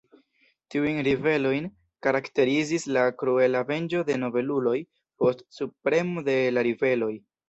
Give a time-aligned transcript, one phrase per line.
[0.75, 1.65] Tiujn ribelojn
[2.07, 4.73] karakterizis la kruela venĝo de nobeluloj
[5.25, 7.11] post subpremo de la ribeloj.